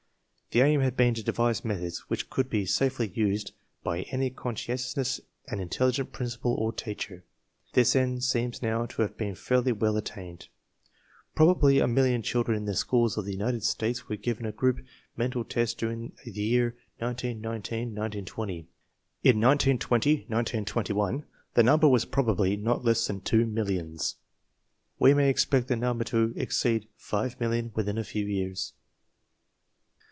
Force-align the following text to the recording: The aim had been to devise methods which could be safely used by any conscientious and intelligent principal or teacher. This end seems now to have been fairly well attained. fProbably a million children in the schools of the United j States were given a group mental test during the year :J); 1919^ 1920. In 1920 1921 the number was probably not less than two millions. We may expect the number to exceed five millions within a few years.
The 0.53 0.59
aim 0.59 0.81
had 0.81 0.97
been 0.97 1.13
to 1.13 1.23
devise 1.23 1.63
methods 1.63 1.99
which 2.09 2.29
could 2.29 2.49
be 2.49 2.65
safely 2.65 3.07
used 3.07 3.53
by 3.83 4.01
any 4.11 4.29
conscientious 4.29 5.21
and 5.47 5.61
intelligent 5.61 6.11
principal 6.11 6.53
or 6.55 6.73
teacher. 6.73 7.23
This 7.71 7.95
end 7.95 8.25
seems 8.25 8.61
now 8.61 8.85
to 8.87 9.01
have 9.03 9.15
been 9.15 9.33
fairly 9.35 9.71
well 9.71 9.95
attained. 9.95 10.49
fProbably 11.37 11.81
a 11.81 11.87
million 11.87 12.21
children 12.21 12.57
in 12.57 12.65
the 12.65 12.75
schools 12.75 13.15
of 13.17 13.23
the 13.23 13.31
United 13.31 13.61
j 13.61 13.65
States 13.67 14.09
were 14.09 14.17
given 14.17 14.45
a 14.45 14.51
group 14.51 14.81
mental 15.15 15.45
test 15.45 15.77
during 15.77 16.11
the 16.25 16.31
year 16.31 16.75
:J); 16.99 17.05
1919^ 17.05 17.43
1920. 17.43 18.57
In 19.23 19.37
1920 19.39 20.13
1921 20.27 21.23
the 21.53 21.63
number 21.63 21.87
was 21.87 22.03
probably 22.03 22.57
not 22.57 22.83
less 22.83 23.07
than 23.07 23.21
two 23.21 23.45
millions. 23.45 24.17
We 24.99 25.13
may 25.13 25.29
expect 25.29 25.69
the 25.69 25.77
number 25.77 26.03
to 26.03 26.33
exceed 26.35 26.89
five 26.97 27.39
millions 27.39 27.73
within 27.73 27.97
a 27.97 28.03
few 28.03 28.25
years. 28.25 28.73